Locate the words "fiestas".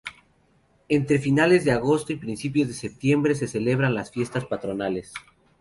4.09-4.45